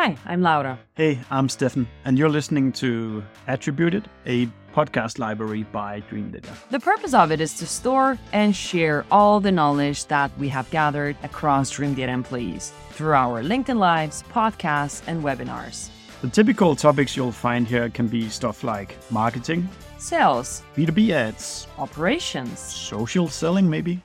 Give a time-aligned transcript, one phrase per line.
[0.00, 0.78] Hi, I'm Laura.
[0.94, 6.54] Hey, I'm Steffen, and you're listening to Attributed, a podcast library by Dreamdata.
[6.70, 10.70] The purpose of it is to store and share all the knowledge that we have
[10.70, 15.88] gathered across Dreamdata employees through our LinkedIn Lives, podcasts, and webinars.
[16.22, 19.68] The typical topics you'll find here can be stuff like marketing,
[19.98, 22.60] Sales, B2B ads, operations.
[22.60, 24.00] social selling, maybe.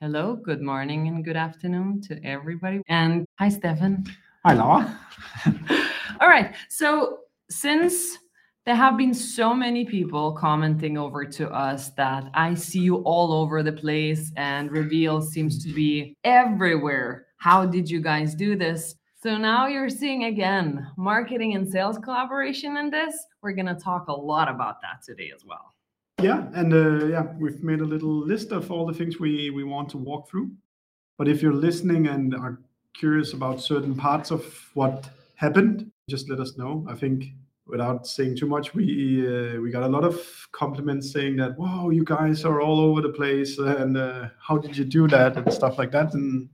[0.00, 2.82] Hello, good morning, and good afternoon to everybody.
[2.86, 4.06] And hi, Steffen.
[4.46, 5.00] Hi, Laura.
[6.20, 6.54] All right.
[6.68, 8.18] So, since
[8.66, 13.32] there have been so many people commenting over to us that I see you all
[13.32, 17.26] over the place and Reveal seems to be everywhere.
[17.36, 18.94] How did you guys do this?
[19.22, 23.14] So now you're seeing again marketing and sales collaboration in this.
[23.42, 25.74] We're going to talk a lot about that today as well.
[26.22, 29.64] Yeah, and uh, yeah, we've made a little list of all the things we we
[29.64, 30.50] want to walk through.
[31.18, 32.60] But if you're listening and are
[32.94, 34.42] curious about certain parts of
[34.74, 36.86] what happened, just let us know.
[36.88, 37.26] I think
[37.66, 40.20] without saying too much, we uh, we got a lot of
[40.52, 44.76] compliments saying that wow, you guys are all over the place, and uh, how did
[44.76, 46.14] you do that and stuff like that.
[46.14, 46.48] And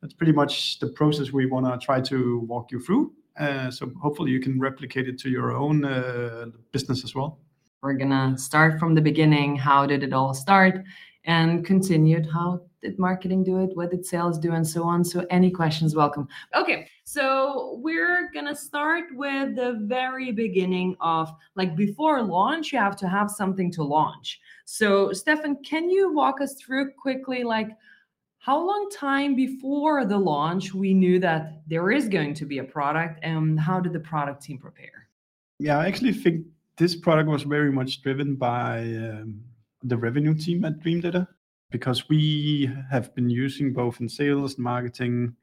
[0.00, 3.12] that's pretty much the process we want to try to walk you through.
[3.38, 7.38] Uh, so hopefully you can replicate it to your own uh, business as well.
[7.82, 9.56] We're to start from the beginning.
[9.56, 10.84] How did it all start?
[11.24, 13.76] And continued, how did marketing do it?
[13.76, 14.52] What did sales do?
[14.52, 15.04] And so on.
[15.04, 16.28] So, any questions, welcome.
[16.54, 22.78] Okay, so we're going to start with the very beginning of like before launch, you
[22.78, 24.40] have to have something to launch.
[24.64, 27.68] So, Steffen, can you walk us through quickly, like,
[28.38, 32.64] how long time before the launch we knew that there is going to be a
[32.64, 35.06] product and how did the product team prepare
[35.60, 36.44] Yeah, I actually think
[36.76, 39.40] this product was very much driven by um,
[39.84, 41.28] the revenue team at Dreamdata
[41.72, 45.34] because we have been using both in sales and marketing,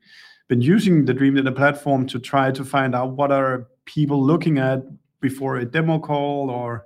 [0.47, 4.83] been using the Dream platform to try to find out what are people looking at
[5.19, 6.86] before a demo call or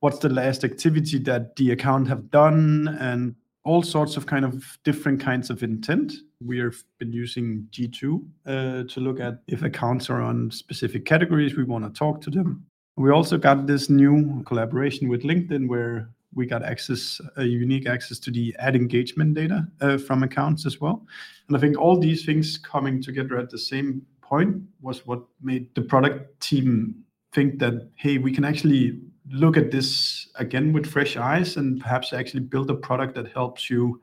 [0.00, 4.78] what's the last activity that the account have done and all sorts of kind of
[4.84, 6.12] different kinds of intent.
[6.40, 11.64] We've been using G2 uh, to look at if accounts are on specific categories, we
[11.64, 12.64] want to talk to them.
[12.96, 18.18] We also got this new collaboration with LinkedIn where we got access, a unique access
[18.20, 21.06] to the ad engagement data uh, from accounts as well.
[21.48, 25.74] And I think all these things coming together at the same point was what made
[25.74, 26.96] the product team
[27.32, 29.00] think that, hey, we can actually
[29.30, 33.68] look at this again with fresh eyes and perhaps actually build a product that helps
[33.70, 34.00] you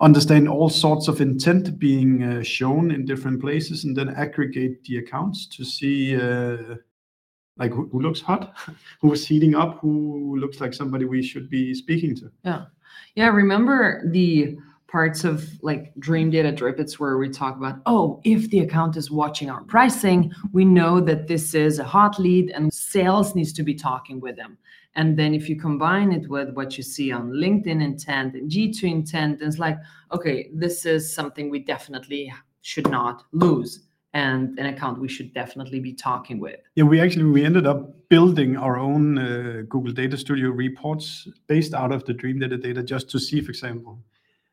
[0.00, 4.98] understand all sorts of intent being uh, shown in different places and then aggregate the
[4.98, 6.74] accounts to see uh,
[7.56, 8.54] like who, who looks hot
[9.00, 12.30] who is heating up who looks like somebody we should be speaking to.
[12.44, 12.66] Yeah.
[13.14, 14.56] Yeah remember the
[14.88, 19.50] parts of like Dreamdata drippets where we talk about oh if the account is watching
[19.50, 23.74] our pricing we know that this is a hot lead and sales needs to be
[23.74, 24.58] talking with them.
[24.96, 28.84] And then if you combine it with what you see on linkedin intent and g2
[28.84, 29.78] intent it's like
[30.12, 32.32] okay this is something we definitely
[32.62, 36.60] should not lose and an account we should definitely be talking with.
[36.76, 41.74] Yeah we actually we ended up building our own uh, google data studio reports based
[41.74, 43.98] out of the Dreamdata data just to see for example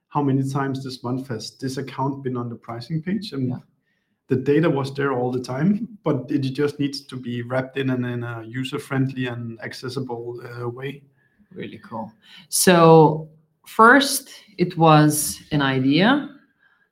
[0.09, 3.31] how many times this month has this account been on the pricing page?
[3.31, 3.59] And Yeah.
[4.27, 7.91] the data was there all the time but it just needs to be wrapped in
[7.91, 11.03] and in a user friendly and accessible uh, way.
[11.53, 12.11] Really cool.
[12.49, 13.29] So
[13.67, 16.29] first it was an idea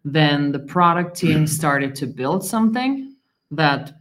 [0.05, 3.15] then the product team started to build something
[3.51, 3.93] that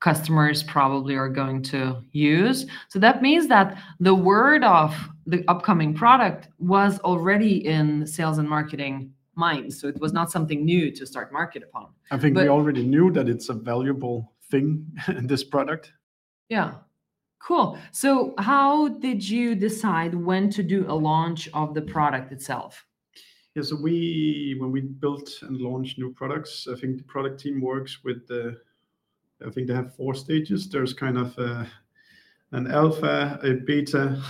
[0.00, 4.94] customers probably are going to use so that means that the word of
[5.26, 10.64] the upcoming product was already in sales and marketing minds so it was not something
[10.64, 14.32] new to start market upon i think But- we already knew that it's a valuable
[14.50, 15.92] thing in this product
[16.48, 16.74] Yeah.
[17.40, 17.78] Cool.
[17.92, 22.84] So, how did you decide when to do a launch of the product itself?
[23.56, 27.62] Yeah, so we when we built and launched new products, I think the product team
[27.62, 28.60] works with the.
[29.46, 30.68] I think they have four stages.
[30.68, 31.38] There's kind of
[32.52, 34.22] an alpha, a beta,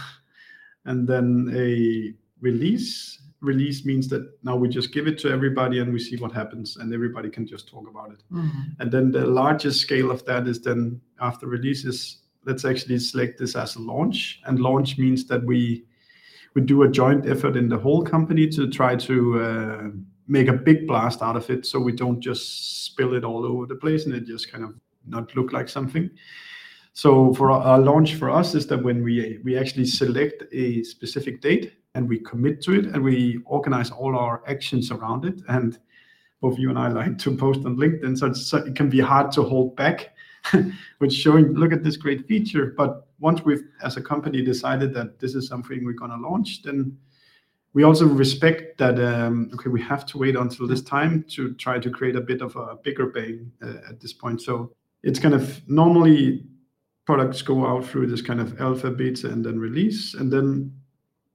[0.84, 3.20] and then a release.
[3.40, 6.76] Release means that now we just give it to everybody and we see what happens,
[6.76, 8.22] and everybody can just talk about it.
[8.32, 8.80] Mm-hmm.
[8.80, 13.56] And then the largest scale of that is then after releases, let's actually select this
[13.56, 14.40] as a launch.
[14.46, 15.84] And launch means that we
[16.56, 19.82] we do a joint effort in the whole company to try to uh,
[20.26, 23.66] make a big blast out of it, so we don't just spill it all over
[23.66, 24.74] the place and it just kind of
[25.06, 26.08] not look like something.
[26.94, 30.82] So for our, our launch for us is that when we we actually select a
[30.82, 35.42] specific date and we commit to it and we organize all our actions around it
[35.48, 35.78] and
[36.40, 38.16] both you and I like to post on LinkedIn.
[38.16, 40.14] So, so it can be hard to hold back
[41.00, 42.72] with showing, look at this great feature.
[42.76, 46.62] But once we've, as a company, decided that this is something we're going to launch,
[46.62, 46.96] then
[47.72, 51.78] we also respect that um, okay we have to wait until this time to try
[51.78, 54.40] to create a bit of a bigger bang uh, at this point.
[54.40, 54.72] So
[55.02, 56.44] it's kind of normally
[57.04, 60.72] products go out through this kind of alpha beta and then release and then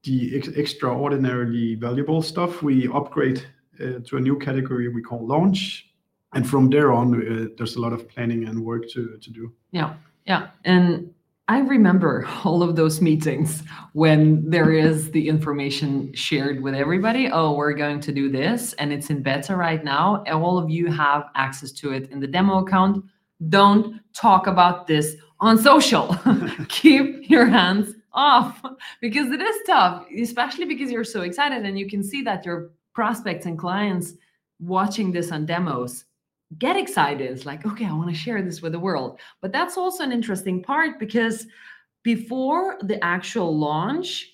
[0.04, 3.46] the ex- extraordinarily valuable stuff we upgrade
[3.80, 5.94] uh, to a new category we call launch.
[6.34, 9.54] And from there on uh, there's a lot of planning and work to, to do.
[9.72, 9.94] Yeah.
[10.26, 10.50] Yeah.
[10.66, 11.14] And
[11.52, 13.62] I remember all of those meetings
[13.92, 17.30] when there is the information shared with everybody.
[17.30, 20.24] Oh, we're going to do this and it's in beta right now.
[20.32, 23.04] All of you have access to it in the demo account.
[23.50, 26.16] Don't talk about this on social.
[26.70, 28.62] Keep your hands off
[29.02, 32.72] because it is tough, especially because you're so excited and you can see that your
[32.94, 34.14] prospects and clients
[34.62, 36.06] watching this on demos
[36.58, 37.30] get excited.
[37.32, 39.20] It's like, okay, I want to share this with the world.
[39.42, 41.48] But that's also an interesting part because
[42.04, 44.32] before the actual launch,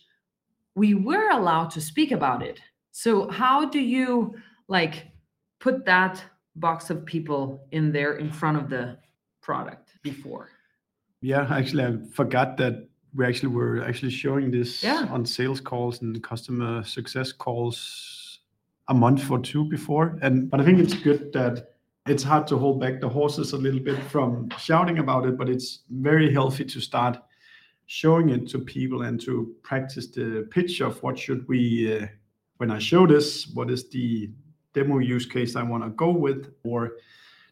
[0.76, 2.60] we were allowed to speak about it.
[2.92, 4.36] So how do you
[4.68, 5.08] like
[5.60, 6.24] put that
[6.56, 8.98] box of people in there in front of the
[9.42, 10.50] product before?
[11.22, 15.08] Yeah, actually, I forgot that we actually were actually showing this Yeah.
[15.10, 18.40] on sales calls and customer success calls
[18.88, 20.18] a month or two before.
[20.22, 21.77] And but I think it's good that
[22.08, 25.50] it's hard to hold back the horses a little bit from shouting about it, but
[25.50, 27.18] it's very healthy to start
[27.86, 32.08] showing it to people and to practice the pitch of what should we uh,
[32.58, 34.32] when I show this, what is the
[34.74, 36.94] demo use case I want to go with, or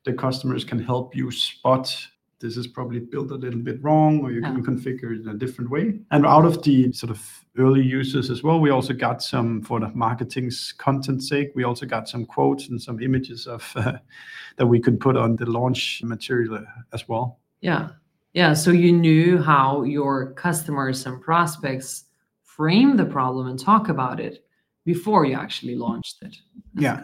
[0.03, 1.95] the customers can help you spot
[2.45, 5.33] this is probably built a little bit wrong, or you can configure it in a
[5.33, 5.99] different way.
[6.11, 9.79] And out of the sort of early users as well, we also got some for
[9.79, 11.51] the marketing's content sake.
[11.55, 13.93] We also got some quotes and some images of uh,
[14.57, 16.61] that we could put on the launch material uh,
[16.93, 17.39] as well.
[17.61, 17.89] Yeah.
[18.33, 18.53] Yeah.
[18.53, 22.03] So you knew how your customers and prospects
[22.43, 24.45] frame the problem and talk about it
[24.85, 26.37] before you actually launched it.
[26.75, 27.03] Yeah.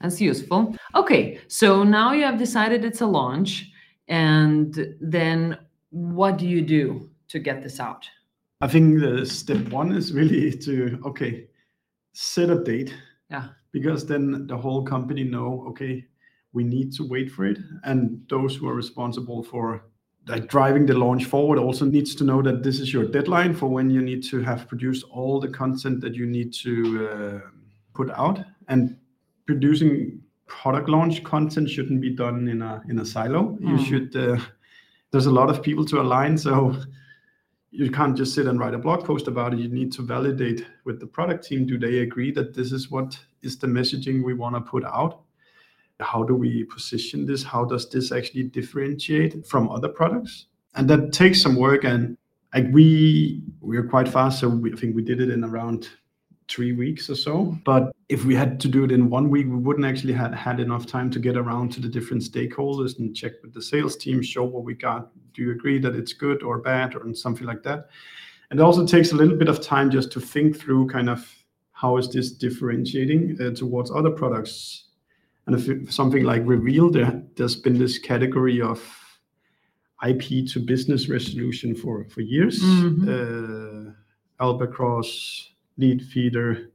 [0.00, 0.76] That's useful.
[0.94, 1.40] Okay.
[1.48, 3.72] So now you have decided it's a launch.
[4.08, 5.58] And then
[5.90, 8.08] what do you do to get this out?
[8.60, 11.46] I think the step one is really to okay,
[12.12, 12.94] set a date.
[13.30, 13.48] Yeah.
[13.70, 16.04] Because then the whole company know okay,
[16.52, 19.84] we need to wait for it, and those who are responsible for
[20.26, 23.66] like driving the launch forward also needs to know that this is your deadline for
[23.66, 27.48] when you need to have produced all the content that you need to uh,
[27.94, 28.96] put out and
[29.46, 33.56] producing product launch content shouldn't be done in a in a silo.
[33.60, 33.84] You Mm.
[33.86, 34.16] should.
[34.16, 34.38] Uh,
[35.10, 36.74] there's a lot of people to align, so
[37.70, 39.60] you can't just sit and write a blog post about it.
[39.60, 41.66] You need to validate with the product team.
[41.66, 45.20] Do they agree that this is what is the messaging we want to put out?
[46.00, 47.42] How do we position this?
[47.42, 50.46] How does this actually differentiate from other products?
[50.74, 51.84] And that takes some work.
[51.84, 52.16] And
[52.54, 55.88] like we we are quite fast, so we, I think we did it in around
[56.48, 57.56] three weeks or so.
[57.64, 60.60] But if we had to do it in one week, we wouldn't actually had had
[60.60, 64.22] enough time to get around to the different stakeholders and check with the sales team,
[64.22, 65.10] show what we got.
[65.34, 67.88] Do you agree that it's good or bad or something like that?
[68.50, 71.30] And it also takes a little bit of time just to think through kind of
[71.72, 74.84] how is this differentiating uh, towards other products.
[75.46, 78.82] And if something like Reveal, there, there's been this category of
[80.06, 82.62] IP to business resolution for for years.
[82.62, 83.08] Mhm.
[83.08, 83.92] Uh,
[84.40, 86.68] Albacross, Leadfeeder,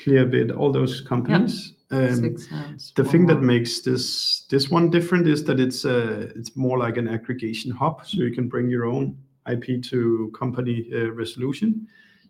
[0.00, 1.74] Clearbit, all those companies.
[1.90, 2.94] Um, 6sense.
[2.94, 6.96] the thing that makes this this one different is that it's uh, it's more like
[6.96, 9.16] an aggregation hub, so you can bring your own
[9.48, 11.86] IP to company uh, resolution.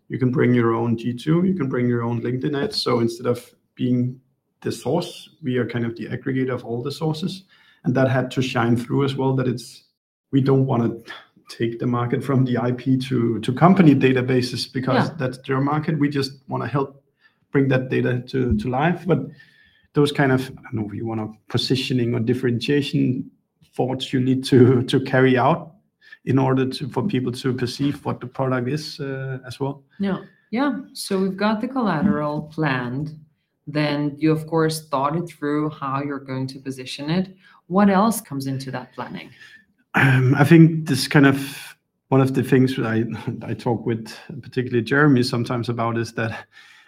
[0.09, 1.47] You can bring your own G2.
[1.47, 2.81] You can bring your own LinkedIn ads.
[2.81, 4.21] So instead of being
[4.61, 7.43] the source, we are kind of the aggregator of all the sources,
[7.83, 9.35] and that had to shine through as well.
[9.35, 9.85] That it's
[10.31, 11.13] we don't want to
[11.47, 15.15] take the market from the IP to to company databases because Yeah.
[15.17, 15.97] that's their market.
[15.99, 17.03] We just want to help
[17.51, 19.19] bring that data to to life, but
[19.93, 23.31] those kind of I don't know if you want to positioning or differentiation
[23.75, 25.73] thoughts you need to to carry out
[26.25, 29.83] in order to for people to perceive what the product is uh, as well.
[29.99, 30.17] Yeah.
[30.51, 30.79] Yeah.
[30.93, 33.17] So we've got the collateral planned.
[33.69, 37.35] Then you, of course, thought it through how you're going to position it.
[37.67, 39.29] What else comes into that planning?
[39.97, 41.75] Um, I think this kind of
[42.09, 43.03] one of the things I
[43.41, 46.45] I talk with particularly Jeremy sometimes about is that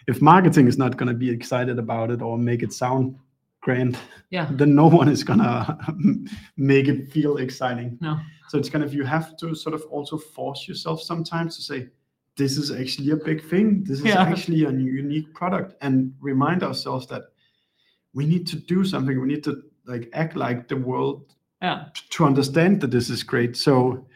[0.07, 3.15] if marketing is not going to be excited about it or make it sound
[3.61, 3.97] grand,
[4.29, 4.47] Yeah.
[4.51, 5.77] then no one is gonna
[6.57, 7.97] make it feel exciting.
[8.01, 8.17] No.
[8.47, 11.89] So it's kind of you have to sort of also force yourself sometimes to say,
[12.37, 13.83] this is actually a big thing.
[13.83, 14.21] This is Yeah.
[14.21, 17.23] actually a unique product, and remind ourselves that
[18.13, 19.19] we need to do something.
[19.19, 21.85] We need to like act like the world Yeah.
[22.11, 23.57] to understand that this is great.
[23.57, 24.07] So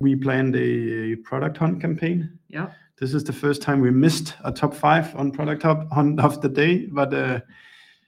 [0.00, 2.38] we planned a product hunt campaign.
[2.48, 2.70] Yeah.
[2.98, 6.48] This is the first time we missed a top five on product hunt of the
[6.48, 7.40] day, but uh,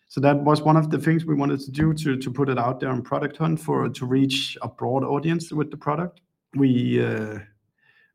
[0.09, 2.59] so that was one of the things we wanted to do to to put it
[2.59, 6.23] out there on product hunt for to reach a broad audience with the product.
[6.55, 7.41] We uh,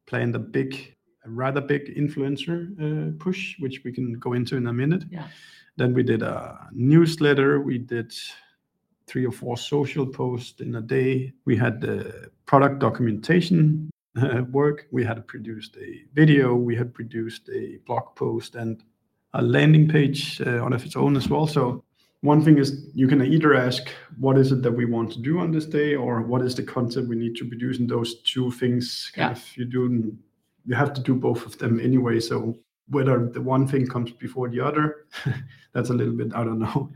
[0.07, 4.65] planned a big, a rather big influencer uh, push, which we can go into in
[4.65, 5.03] a minute.
[5.11, 5.27] Yeah.
[5.77, 7.61] Then we did a newsletter.
[7.61, 8.11] We did
[9.07, 11.33] three or four social posts in a day.
[11.45, 13.89] We had the product documentation
[14.21, 14.87] uh, work.
[14.91, 16.55] We had produced a video.
[16.55, 18.83] We had produced a blog post and
[19.33, 21.47] a landing page uh, on its own as well.
[21.47, 21.83] So
[22.21, 25.39] one thing is you can either ask what is it that we want to do
[25.39, 28.49] on this day or what is the content we need to produce and those two
[28.51, 29.41] things kind Yeah.
[29.41, 30.15] of you do
[30.65, 32.55] you have to do both of them anyway so
[32.87, 35.05] whether the one thing comes before the other
[35.73, 36.89] that's a little bit i don't know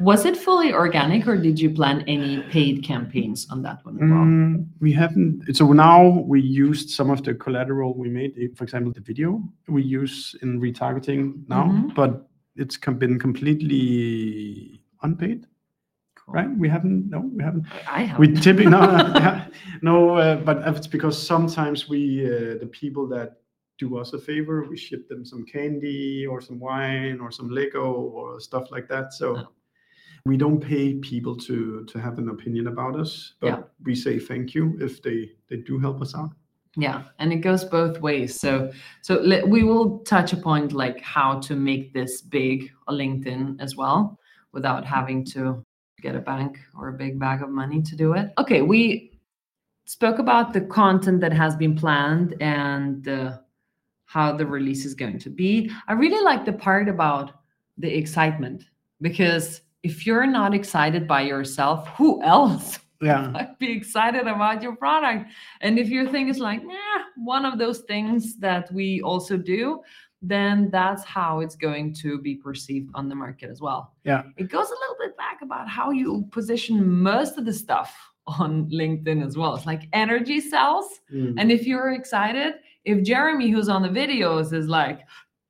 [0.00, 4.00] Was it fully organic or did you plan any paid campaigns on that one as
[4.02, 4.20] well?
[4.20, 5.56] Mm, we haven't.
[5.56, 8.36] So now we used some of the collateral we made.
[8.38, 11.94] eh, For example, the video we use in retargeting now, Mhm.
[11.94, 15.46] but it's been completely unpaid,
[16.14, 16.34] Cool.
[16.34, 16.50] right?
[16.58, 17.08] We haven't.
[17.10, 17.66] No, we haven't.
[17.90, 18.18] I have.
[18.18, 18.80] We typically no,
[19.82, 23.40] no, uh, but it's because sometimes we uh, the people that
[23.78, 27.92] do us a favor, we ship them some candy or some wine or some Lego
[27.92, 29.12] or stuff like that.
[29.14, 29.36] So.
[29.38, 29.48] Oh.
[30.26, 33.62] We don't pay people to to have an opinion about us, but Yeah.
[33.84, 35.18] we say thank you if they
[35.48, 36.30] they do help us out.
[36.76, 38.38] Yeah, and it goes both ways.
[38.38, 43.60] So, so le- we will touch upon like how to make this big on LinkedIn
[43.60, 44.18] as well,
[44.52, 45.62] without having to
[46.02, 48.26] get a bank or a big bag of money to do it.
[48.36, 49.18] Okay, we
[49.86, 53.38] spoke about the content that has been planned and uh,
[54.04, 55.70] how the release is going to be.
[55.88, 57.32] I really like the part about
[57.78, 58.64] the excitement
[59.00, 64.74] because if you're not excited by yourself, who else Yeah, might be excited about your
[64.74, 65.30] product.
[65.60, 69.82] And if your thing is like, nah, one of those things that we also do,
[70.22, 73.92] then that's how it's going to be perceived on the market as well.
[74.04, 74.22] Yeah.
[74.38, 77.94] It goes a little bit back about how you position most of the stuff
[78.26, 79.54] on LinkedIn as well.
[79.54, 80.86] It's like energy sells.
[81.12, 81.34] Mm.
[81.36, 82.54] And if you're excited,
[82.86, 85.00] if Jeremy, who's on the videos, is like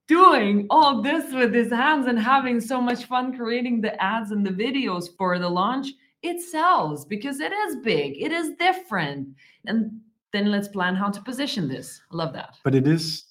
[0.09, 4.47] doing all this with his hands and having so much fun creating the ads and
[4.47, 5.89] the videos for the launch,
[6.23, 9.29] it sells because it is big, it is different.
[9.67, 10.01] And
[10.33, 12.01] then let's plan how to position this.
[12.13, 12.55] I love that.
[12.65, 13.25] but it is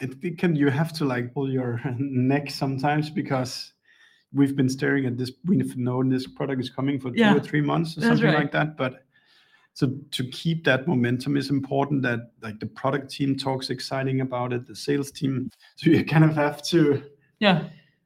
[0.00, 3.72] it, it can you have to like pull your neck sometimes because
[4.32, 7.40] we've been staring at this we've known this product is coming for two Yeah, or
[7.40, 8.38] three months or that's something right.
[8.44, 9.04] like that but
[10.10, 14.66] to keep that momentum is important that like the product team talks exciting about it
[14.66, 17.02] the sales team so you kind of have to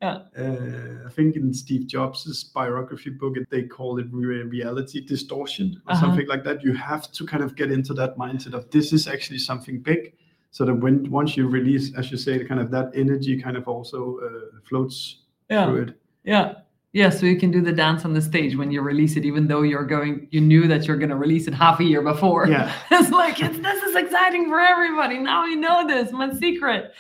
[0.03, 0.19] Yeah.
[0.37, 6.01] uh, I think in Steve Jobs' biography book, they call it reality distortion or Uh-huh.
[6.03, 6.63] something like that.
[6.63, 10.13] You have to kind of get into that mindset of this is actually something big,
[10.51, 13.67] so that when once you release, as you say, kind of that energy kind of
[13.67, 15.91] also uh, floats through it.
[16.25, 16.47] Yeah.
[16.95, 19.49] Yeah, so you can do the dance on the stage when you release it, even
[19.49, 22.47] though you're going, you knew that you're going to release it half a year before.
[22.47, 22.73] Yeah.
[22.93, 25.19] it's like, it's, this is exciting for everybody.
[25.19, 26.93] Now we know this, my secret.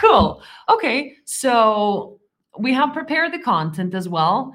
[0.00, 0.42] Cool.
[0.70, 2.20] Okay, so
[2.58, 4.54] we have prepared the content as well.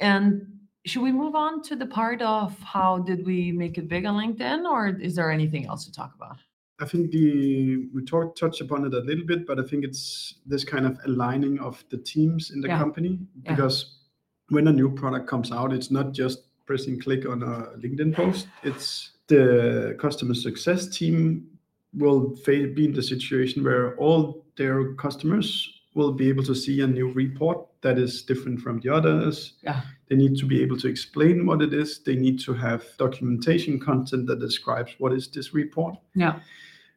[0.00, 0.44] And
[0.86, 4.16] should we move on to the part of how did we make it big on
[4.16, 6.38] LinkedIn, or is there anything else to talk about?
[6.80, 10.34] I think the we talked touched upon it a little bit, but I think it's
[10.44, 12.78] this kind of aligning of the teams in the Yeah.
[12.78, 13.52] company Yeah.
[13.54, 14.00] because
[14.48, 18.48] when a new product comes out, it's not just pressing click on a LinkedIn post.
[18.62, 21.46] It's the customer success team
[21.94, 26.86] will be in the situation where all their customers will be able to see a
[26.86, 29.54] new report that is different from the others.
[29.62, 29.80] Yeah.
[30.08, 32.00] They need to be able to explain what it is.
[32.00, 36.40] They need to have documentation content that describes what is this report Yeah.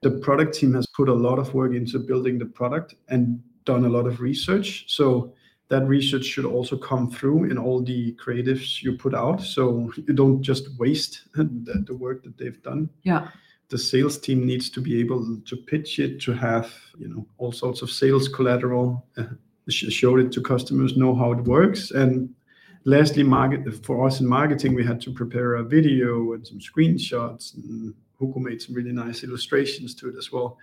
[0.01, 3.85] the product team has put a lot of work into building the product and done
[3.85, 4.85] a lot of research.
[4.87, 5.33] So
[5.69, 9.41] that research should also come through in all the creatives you put out.
[9.41, 12.89] So you don't just waste the, the work that they've done.
[13.03, 13.29] Yeah.
[13.69, 17.51] The sales team needs to be able to pitch it, to have you know all
[17.51, 19.25] sorts of sales collateral, uh,
[19.69, 22.33] show it to customers, know how it works, and
[22.85, 27.55] lastly, market for us in marketing, we had to prepare a video and some screenshots.
[27.55, 30.57] And Hugo made some really nice illustrations to it as well.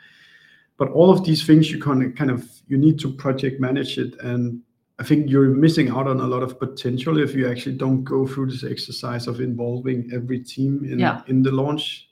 [0.76, 4.20] But all of these things, you can kind of you need to project manage it,
[4.20, 4.60] and
[4.98, 8.26] I think you're missing out on a lot of potential if you actually don't go
[8.26, 11.22] through this exercise of involving every team in Yeah.
[11.26, 12.02] in the launch.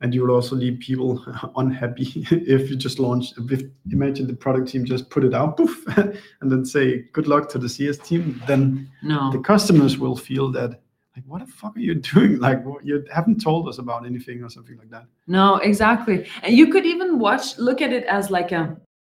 [0.00, 1.20] and you will also leave people
[1.56, 5.74] unhappy if you just launch if imagine the product team just put it out poof
[6.40, 6.84] and then say
[7.16, 9.32] good luck to the cs team then No.
[9.32, 10.70] the customers will feel that
[11.16, 14.44] like what the fuck are you doing like what, you haven't told us about anything
[14.44, 16.16] or something like that No, exactly.
[16.44, 18.62] And you could even watch, look at it as like a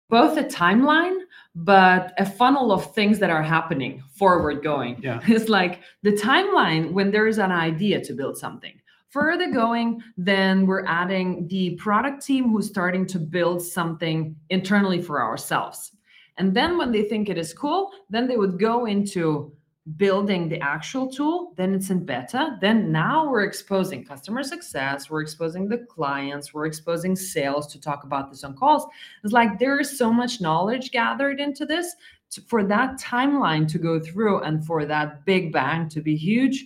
[0.10, 1.18] both a timeline,
[1.64, 5.00] but a funnel of things that are happening forward going.
[5.02, 5.20] Yeah.
[5.28, 8.80] It's like the timeline when there is an idea to build something.
[9.10, 15.24] Further going, then we're adding the product team who's starting to build something internally for
[15.24, 15.94] ourselves.
[16.38, 19.52] And then when they think it is cool, then they would go into
[19.96, 22.58] building the actual tool, then it's in beta.
[22.60, 28.04] Then now we're exposing customer success, we're exposing the clients, we're exposing sales to talk
[28.04, 28.86] about this on calls.
[29.24, 31.96] It's like there is so much knowledge gathered into this
[32.32, 36.66] to, for that timeline to go through and for that big bang to be huge,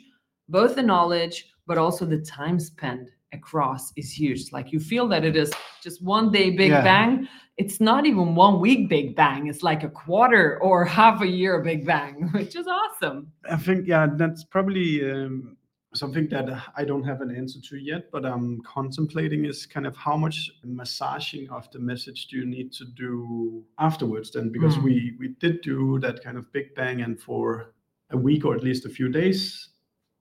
[0.50, 4.52] both the knowledge, but also the time spent across is huge.
[4.52, 6.82] Like you feel that it is just one day big Yeah.
[6.82, 7.28] bang.
[7.58, 9.48] It's not even one week big bang.
[9.48, 13.32] It's like a quarter or half a year big bang, which is awesome.
[13.50, 15.58] I think yeah, that's probably um,
[15.94, 19.96] something that I don't have an answer to yet, but I'm contemplating is kind of
[19.98, 24.84] how much massaging of the message do you need to do afterwards then because Mm.
[24.84, 27.74] we we did do that kind of big bang and for
[28.12, 29.70] a week or at least a few days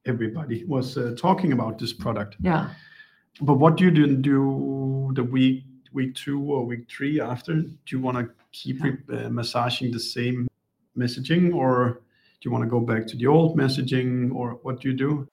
[0.06, 2.70] everybody was uh, talking about this product Yeah.
[3.40, 7.72] but what do you do, do the week week two or week three after do
[7.88, 10.48] you want to keep uh, massaging the same
[10.96, 12.02] messaging or
[12.40, 15.28] do you want to go back to the old messaging or what do you do?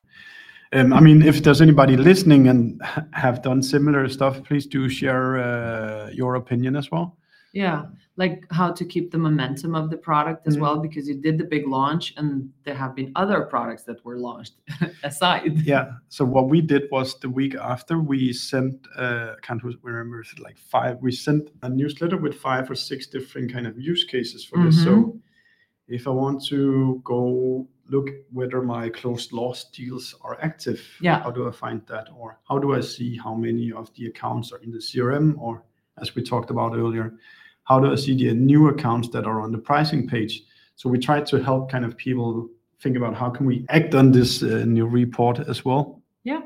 [0.74, 2.82] Um, i mean if there's anybody listening and
[3.14, 7.18] have done similar stuff please do share uh, your opinion as well
[7.54, 7.86] Yeah.
[8.18, 10.62] Like how to keep the momentum of the product as Mhm.
[10.62, 14.18] well, because you did the big launch and there have been other products that were
[14.20, 14.56] launched
[15.04, 15.62] aside.
[15.74, 20.24] yeah so what we did was the week after we sent uh, I can't remember
[20.48, 24.44] like five we sent a newsletter with five or six different kind of use cases
[24.44, 25.20] for this so Mhm.
[25.98, 27.22] if i want to go
[27.94, 31.20] look whether my closed loss deals are active Yeah.
[31.24, 34.52] how do i find that or how do i see how many of the accounts
[34.54, 35.64] are in the crm or
[36.02, 37.14] as we talked about earlier
[37.64, 40.44] how see the new accounts that are on the pricing page
[40.76, 42.48] so we try to help kind of people
[42.82, 46.42] think about how can we act on this uh, new report as well Yeah.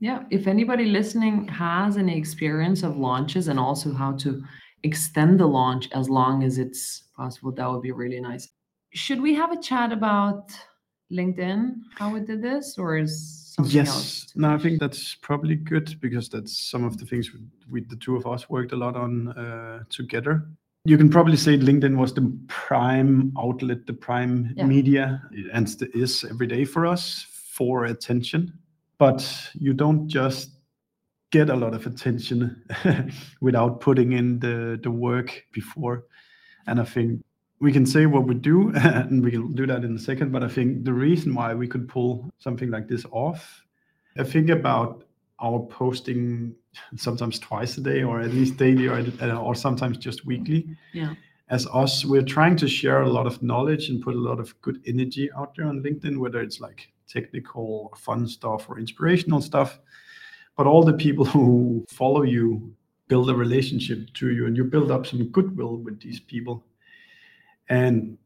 [0.00, 0.24] Yeah.
[0.30, 4.42] If anybody listening has any experience of launches and also how to
[4.82, 8.48] extend the launch as long as it's possible, that would be really nice.
[8.92, 10.52] Should we have a chat about
[11.12, 13.12] LinkedIn, how we did this, or is
[13.56, 13.88] something else?
[13.88, 17.40] yes to no i think that's probably good because that's some of the things we,
[17.70, 20.46] we the two of us worked a lot on uh, together
[20.84, 24.66] you can probably say linkedin was the prime outlet the prime Yeah.
[24.66, 28.52] media and is every day for us for attention
[28.98, 30.50] but you don't just
[31.32, 32.62] get a lot of attention
[33.40, 36.04] without putting in the the work before
[36.66, 37.20] and i think
[37.60, 40.42] we can say what we do and we can do that in a second but
[40.42, 43.62] i think the reason why we could pull something like this off
[44.18, 45.04] i think about
[45.40, 46.54] our posting
[46.96, 49.04] sometimes twice a day or at least daily or,
[49.36, 50.66] or sometimes just weekly.
[50.94, 51.14] Yeah.
[51.50, 54.58] as us we're trying to share a lot of knowledge and put a lot of
[54.62, 59.40] good energy out there on linkedin whether it's like technical or fun stuff or inspirational
[59.40, 59.78] stuff.
[60.56, 62.74] But all the people who follow you
[63.08, 66.64] build a relationship to you and you build up some goodwill with these people
[67.68, 68.16] and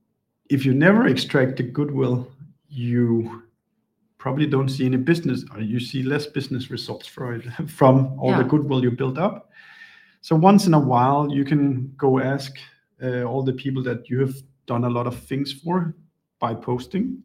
[0.49, 2.29] if you never extract the goodwill
[2.69, 3.43] you
[4.19, 8.37] probably don't see any business or you see less business results for it from all
[8.37, 9.51] the goodwill you built up
[10.21, 12.53] so once in a while you can go ask
[13.03, 14.35] uh, all the people that you have
[14.67, 15.95] done a lot of things for
[16.39, 17.23] by posting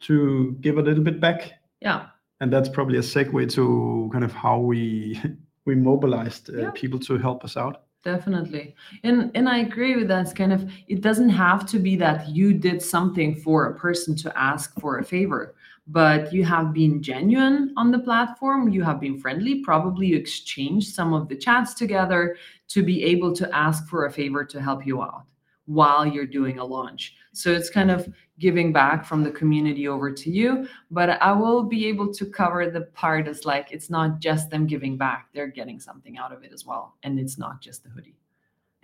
[0.00, 2.06] to give a little bit back Yeah.
[2.40, 5.20] and that's probably a segue to kind of how we
[5.64, 6.70] we mobilized uh, Yeah.
[6.74, 8.74] people to help us out definitely.
[9.02, 12.28] And and i agree with that it's kind of it doesn't have to be that
[12.28, 15.56] you did something for a person to ask for a favor
[15.88, 18.68] but you have been genuine on the platform.
[18.68, 19.62] You have been friendly.
[19.62, 22.36] Probably you exchanged some of the chats together
[22.68, 25.22] to be able to ask for a favor to help you out
[25.66, 30.10] while you're doing a launch so it's kind of giving back from the community over
[30.10, 34.18] to you but i will be able to cover the part as like it's not
[34.20, 37.60] just them giving back they're getting something out of it as well and it's not
[37.60, 38.16] just the hoodie.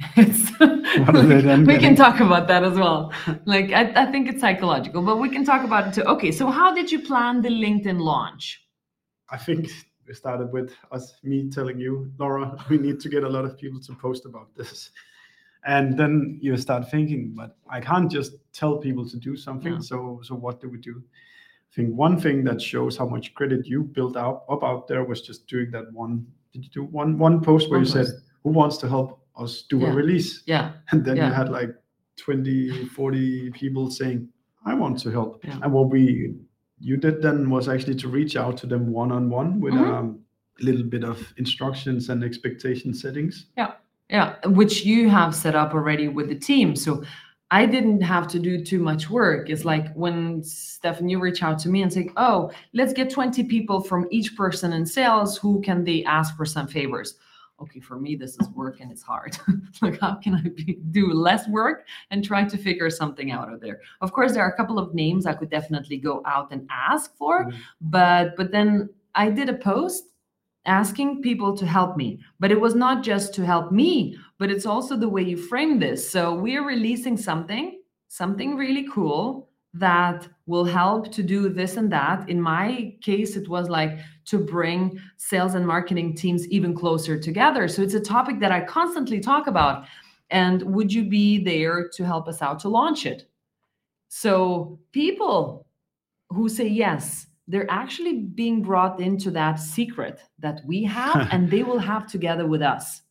[0.16, 3.12] It's What are they then we can talk about that as well.
[3.44, 6.02] Like I, I think it's psychological but we can talk about it too.
[6.14, 8.64] Okay so how did you plan the linkedin launch?
[9.30, 9.70] I think
[10.06, 13.56] we started with us me telling you laura we need to get a lot of
[13.58, 14.90] people to post about this
[15.64, 19.79] and then you start thinking but i can't just tell people to do something Yeah.
[19.81, 23.66] so so what do we do i think one thing that shows how much credit
[23.66, 27.16] you built out up out there was just doing that one did you do one
[27.18, 28.07] one post where One you said
[28.42, 29.92] who wants to help us do Yeah.
[29.92, 30.72] a release Yeah.
[30.90, 31.29] and then Yeah.
[31.29, 31.70] you had like
[32.16, 34.29] 20 40 people saying
[34.64, 35.59] i want to help Yeah.
[35.62, 36.35] and what we
[36.79, 39.88] you did then was actually to reach out to them one on one with Mhm.
[39.94, 40.18] um,
[40.61, 43.72] a little bit of instructions and expectation settings Yeah,
[44.46, 46.77] which you have set up already with the team.
[46.77, 47.03] So
[47.51, 49.51] I didn't have to do too much work.
[49.51, 53.44] It's like when Steffen, you reach out to me and say, "Oh, let's get 20
[53.44, 55.37] people from each person in sales.
[55.38, 57.16] Who can they ask for some favors?"
[57.61, 59.37] Okay, for me, this is work and it's hard.
[59.83, 63.61] like, how can I be, do less work and try to figure something out of
[63.61, 63.81] there?
[64.01, 67.14] Of course, there are a couple of names I could definitely go out and ask
[67.16, 67.55] for, Mhm.
[67.83, 70.05] but but then I did a post
[70.66, 72.20] asking people to help me.
[72.38, 75.79] But it was not just to help me, but it's also the way you frame
[75.79, 76.09] this.
[76.09, 82.29] So we're releasing something, something really cool that will help to do this and that.
[82.29, 87.68] In my case, it was like to bring sales and marketing teams even closer together.
[87.68, 89.87] So it's a topic that I constantly talk about.
[90.31, 93.27] And would you be there to help us out to launch it?
[94.09, 95.66] So people
[96.29, 101.62] who say yes, they're actually being brought into that secret that we have and they
[101.62, 103.02] will have together with us.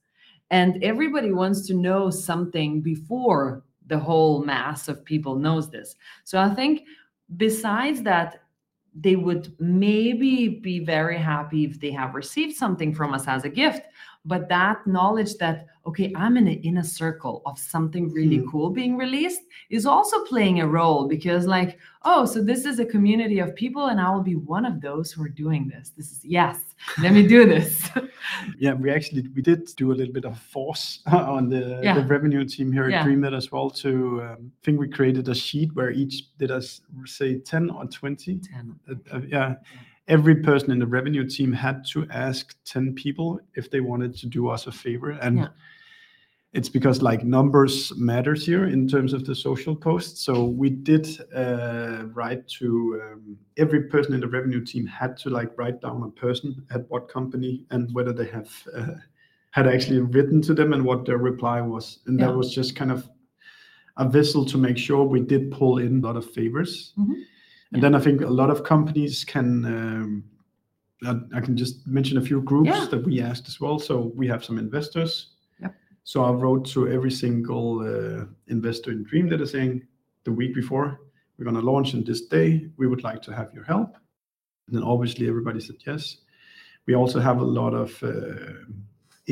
[0.49, 5.95] And everybody wants to know something before the whole mass of people knows this.
[6.23, 6.83] So I think
[7.37, 8.41] besides that,
[8.93, 13.49] they would maybe be very happy if they have received something from us as a
[13.49, 13.87] gift
[14.25, 18.49] but that knowledge that okay i'm in an inner circle of something really Hmm.
[18.49, 22.85] cool being released is also playing a role because like oh so this is a
[22.85, 26.11] community of people and i will be one of those who are doing this this
[26.11, 26.57] is yes
[27.01, 27.89] let me do this
[28.59, 31.95] yeah we actually we did do a little bit of force on the, Yeah.
[31.95, 33.03] the revenue team here at Yeah.
[33.05, 37.39] dreamnet as well to um, think we created a sheet where each did us say
[37.39, 38.75] 10 or 20 Ten.
[38.87, 39.55] uh, uh, yeah
[40.07, 44.27] every person in the revenue team had to ask 10 people if they wanted to
[44.27, 45.47] do us a favor and Yeah.
[46.53, 51.07] it's because like numbers matters here in terms of the social posts so we did
[51.35, 56.03] uh, write to um, every person in the revenue team had to like write down
[56.03, 58.95] a person at what company and whether they have uh,
[59.51, 62.27] had actually written to them and what their reply was and Yeah.
[62.27, 63.07] that was just kind of
[63.97, 67.23] a vessel to make sure we did pull in a lot of favors Mhm.
[67.71, 67.89] And Yeah.
[67.89, 69.65] then I think a lot of companies can.
[69.65, 70.23] Um,
[71.03, 72.85] I, I can just mention a few groups Yeah.
[72.91, 73.79] that we asked as well.
[73.79, 75.31] So we have some investors.
[75.59, 75.73] Yep.
[76.03, 79.81] So I wrote to every single uh, investor in Dream that is saying
[80.25, 80.99] the week before
[81.37, 82.69] we're going to launch on this day.
[82.77, 83.95] We would like to have your help.
[84.67, 86.17] And then obviously everybody said yes.
[86.85, 88.61] We also have a lot of uh,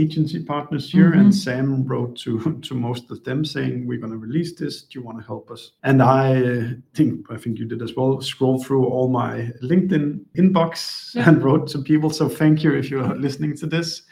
[0.03, 1.19] agency partners here, Mhm.
[1.19, 2.31] and Sam wrote to
[2.67, 4.83] to most of them saying we're going to release this.
[4.83, 5.71] Do you want to help us?
[5.83, 8.21] And I think I think you did as well.
[8.21, 10.05] Scroll through all my LinkedIn
[10.37, 11.27] inbox Yeah.
[11.29, 12.09] and wrote to people.
[12.09, 14.03] So thank you if you're listening to this.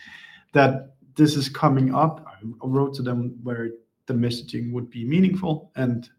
[0.54, 2.26] That this is coming up.
[2.63, 3.69] I wrote to them where
[4.06, 6.10] the messaging would be meaningful, and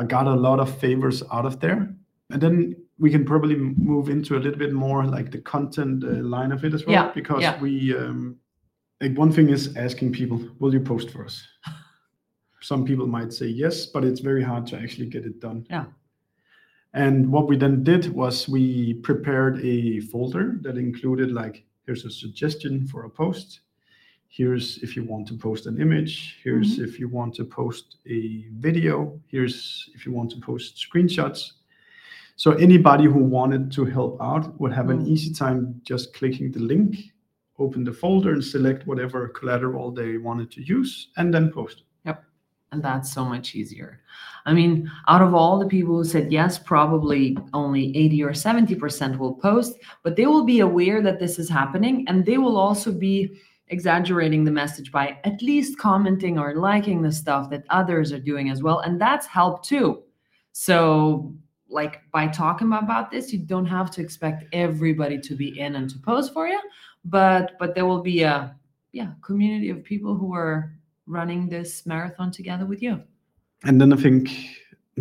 [0.00, 1.94] I got a lot of favors out of there.
[2.30, 6.08] And then we can probably move into a little bit more like the content uh,
[6.34, 7.60] line of it as well, Yeah, because yeah.
[7.60, 8.36] we um,
[9.00, 11.42] like one thing is asking people, "Will you post for us?"
[12.60, 15.66] Some people might say yes, but it's very hard to actually get it done.
[15.70, 15.86] Yeah.
[16.94, 22.10] And what we then did was we prepared a folder that included like here's a
[22.10, 23.60] suggestion for a post.
[24.28, 26.38] Here's if you want to post an image.
[26.42, 29.20] Here's if you want to post a video.
[29.28, 31.52] Here's if you want to post screenshots.
[32.36, 35.08] So anybody who wanted to help out would have an Mm.
[35.08, 36.96] easy time just clicking the link,
[37.58, 41.82] open the folder and select whatever collateral they wanted to use and then post.
[42.04, 42.22] Yep.
[42.72, 44.00] And that's so much easier.
[44.44, 49.18] I mean, out of all the people who said yes, probably only 80 or 70%
[49.18, 52.92] will post, but they will be aware that this is happening and they will also
[52.92, 58.20] be exaggerating the message by at least commenting or liking the stuff that others are
[58.20, 58.80] doing as well.
[58.80, 60.02] And that's help too.
[60.52, 61.34] So,
[61.68, 65.90] like by talking about this, you don't have to expect everybody to be in and
[65.90, 66.60] to post for you,
[67.06, 68.54] but but there will be a
[68.92, 70.72] yeah, community of people who are
[71.06, 73.02] running this marathon together with you.
[73.64, 74.30] And then I think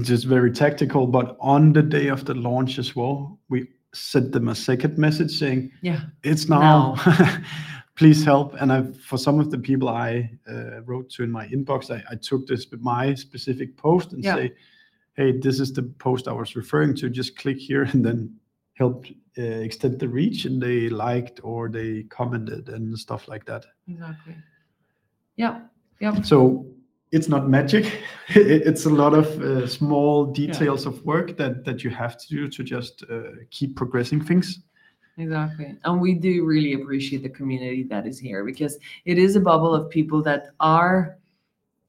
[0.02, 4.50] just very tactical, but on the day of the launch as well, we sent them
[4.50, 6.02] a second message saying, Yeah.
[6.24, 6.96] it's now.
[7.96, 8.54] Please help.
[8.60, 12.04] And I, for some of the people I uh, wrote to in my inbox, I,
[12.12, 14.36] I took this my specific post and Yeah.
[14.36, 14.54] say,
[15.14, 17.10] "Hey, this is the post I was referring to.
[17.10, 18.36] Just click here and then
[18.74, 19.06] help
[19.38, 23.66] uh, extend the reach." And they liked or they commented and stuff like that.
[23.88, 24.36] Exactly.
[25.36, 25.62] Yeah.
[26.00, 26.66] yeah So
[27.12, 28.02] it's not magic.
[28.30, 32.50] It's a lot of uh, small details of work that that you have to do
[32.50, 34.60] to just uh, keep progressing things.
[35.18, 35.78] exactly.
[35.84, 39.74] And we do really appreciate the community that is here because it is a bubble
[39.74, 41.18] of people that are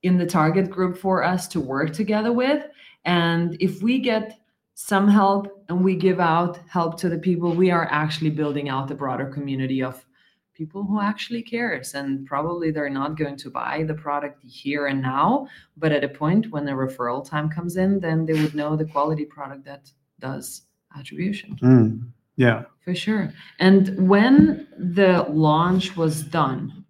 [0.02, 2.64] in the target group for us to work together with.
[3.04, 4.38] And if we get
[4.78, 8.90] some help and we give out help to the people, we are actually building out
[8.90, 10.04] a broader community of
[10.52, 15.00] people who actually cares and probably they're not going to buy the product here and
[15.02, 18.74] now but at a point when the referral time comes in then they would know
[18.74, 20.62] the quality product that does
[20.98, 21.58] attribution.
[21.62, 22.64] Mm, yeah.
[22.80, 23.32] for sure.
[23.58, 26.84] And when the launch was done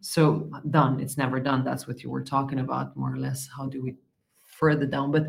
[0.00, 3.66] so done it's never done that's what you were talking about more or less how
[3.66, 3.94] do we
[4.44, 5.28] further down but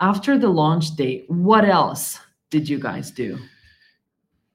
[0.00, 3.38] after the launch date what else did you guys do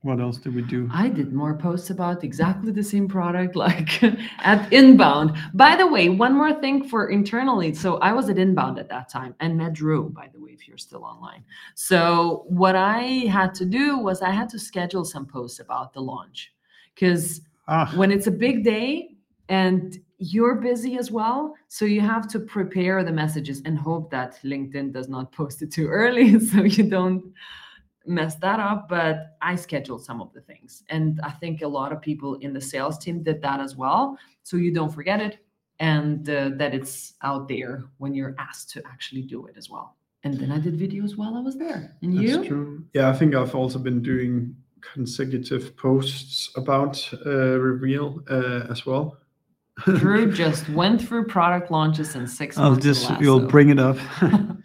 [0.04, 0.90] What else did we do?
[0.92, 4.02] I did more posts about exactly the same product, like
[4.40, 5.38] at Inbound.
[5.54, 7.76] By the way, one more thing for internally.
[7.76, 10.68] So I was at Inbound at that time and met Drew, by the way, if
[10.68, 11.44] you're still online.
[11.76, 16.02] So what I had to do was I had to schedule some posts about the
[16.02, 16.52] launch
[16.96, 19.16] because Ah, when it's a big day
[19.52, 24.40] and you're busy as well so you have to prepare the messages and hope that
[24.44, 27.24] linkedin does not post it too early so you don't
[28.08, 31.92] mess that up but i scheduled some of the things and i think a lot
[31.92, 35.46] of people in the sales team did that as well so you don't forget it
[35.80, 39.98] and uh, that it's out there when you're asked to actually do it as well
[40.24, 42.86] and then i did videos while i was there and that's you true.
[42.94, 49.18] Yeah, I think I've also been doing consecutive posts about uh, Reveal uh, as well.
[49.86, 53.80] Drew just went through product launches in 6 I'll months just or you'll bring it
[53.80, 53.98] up.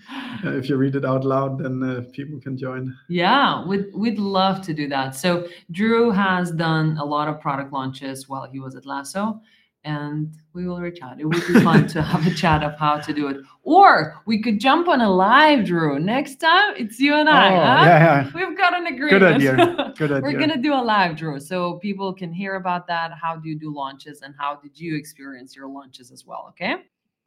[0.45, 2.95] Uh, if you read it out loud, then uh, people can join.
[3.09, 5.17] Yeah, we'd, we'd love to do that.
[5.17, 9.41] So Drew has done a lot of product launches while he was at Lasso,
[9.87, 11.21] and we will reach out.
[11.21, 13.37] It would be fun to have a chat of how to do it.
[13.63, 16.01] Or we could jump on a live, Drew.
[16.01, 17.47] Next time, it's you and I.
[17.47, 17.85] oh, huh?
[17.85, 18.31] yeah, yeah.
[18.35, 19.11] We've got an agreement.
[19.11, 19.95] Good idea.
[19.97, 20.23] Good idea.
[20.23, 23.13] We're gonna do a live, Drew, so people can hear about that.
[23.13, 26.47] How do you do launches, and how did you experience your launches as well?
[26.51, 26.77] Okay.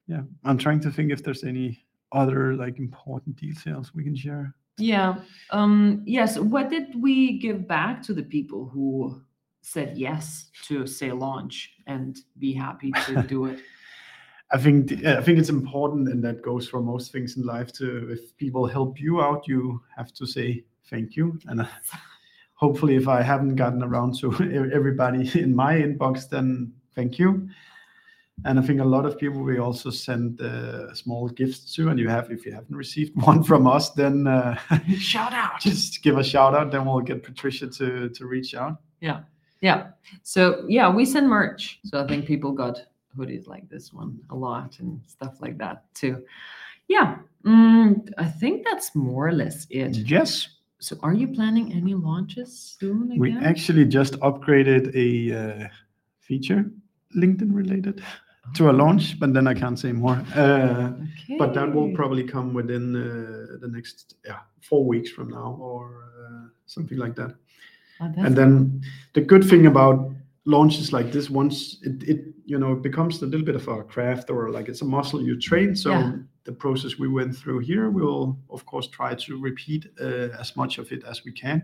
[0.07, 1.79] Yeah, I'm trying to think if there's any
[2.11, 4.53] other like important details we can share.
[4.77, 5.15] Yeah.
[5.51, 6.37] Um, yes.
[6.37, 9.21] What did we give back to the people who
[9.71, 13.60] said yes to say launch and be happy to do it?
[14.51, 17.71] I think I think it's important, and that goes for most things in life.
[17.73, 21.39] To if people help you out, you have to say thank you.
[21.45, 21.65] And uh,
[22.55, 24.32] hopefully, if I haven't gotten around to
[24.73, 27.47] everybody in my inbox, then thank you.
[28.45, 31.99] And I think a lot of people we also send uh, small gifts to, and
[31.99, 34.58] you have if you haven't received one from us, then uh,
[34.97, 35.60] Shout out.
[35.60, 36.71] just give a shout out.
[36.71, 38.77] Then we'll get Patricia to to reach out.
[38.99, 39.19] Yeah.
[39.61, 39.87] Yeah.
[40.23, 41.79] So yeah, we send merch.
[41.85, 42.81] So I think people got
[43.17, 46.23] hoodies like this one a lot and stuff like that too.
[46.87, 47.17] Yeah.
[47.45, 49.95] Mm, I think that's more or less it.
[49.97, 50.47] Yes,
[50.79, 53.19] So are you planning any launches soon again?
[53.19, 55.67] we actually just upgraded a uh,
[56.19, 56.65] feature
[57.15, 58.01] LinkedIn related
[58.55, 60.23] to a launch, but then I can't say more.
[60.35, 60.91] Uh,
[61.37, 66.05] but that will probably come within uh, the next yeah four weeks from now or
[66.19, 67.35] uh, something like that.
[68.01, 68.81] Oh, And then
[69.13, 70.12] the good thing about
[70.45, 73.83] launches like this, once it, it you know it becomes a little bit of a
[73.83, 75.75] craft or like it's a muscle you train.
[75.75, 76.12] So Yeah.
[76.45, 80.55] the process we went through here, we will of course try to repeat uh, as
[80.55, 81.62] much of it as we can,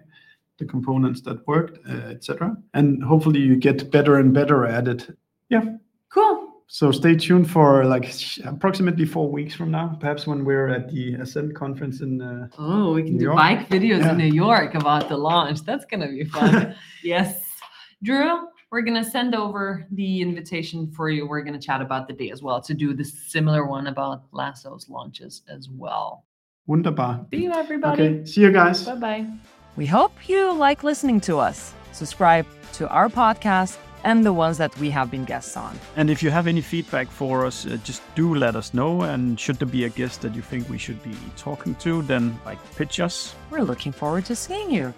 [0.60, 2.56] the components that worked, uh, etc.
[2.74, 5.18] And hopefully you get better and better at it.
[5.50, 5.78] Yeah.
[6.10, 6.55] cool.
[6.68, 8.12] So stay tuned for like
[8.44, 12.22] approximately four weeks from now, perhaps when we're at the Ascend conference in.
[12.22, 13.38] Uh, Oh, we can New do York?
[13.38, 14.12] bike videos Yeah.
[14.12, 15.62] in New York about the launch.
[15.62, 16.76] That's gonna be fun.
[17.04, 17.42] yes.
[18.04, 21.28] Drew, we're gonna send over the invitation for you.
[21.28, 24.90] We're gonna chat about the day as well to do the similar one about Lasso's
[24.90, 26.26] launches as well.
[26.68, 27.28] wunderbar.
[27.32, 28.04] See you everybody.
[28.04, 28.26] Okay.
[28.26, 28.86] See you guys.
[28.86, 29.26] Bye bye.
[29.78, 31.74] We hope you like listening to us.
[31.92, 35.78] Subscribe to our podcast and the ones that we have been guests on.
[35.98, 39.02] And if you have any feedback for us, uh, just do let us know.
[39.02, 42.40] And should there be a guest that you think we should be talking to, then
[42.46, 43.36] like pitch us.
[43.50, 44.94] We're looking forward to seeing you.